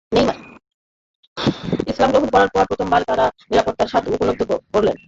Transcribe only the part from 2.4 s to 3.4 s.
পর প্রথমবার তারা